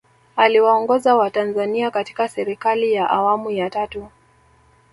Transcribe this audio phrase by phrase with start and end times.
[0.35, 4.09] Aliwaongoza watanzania katika Serikali ya Awamu ya tatu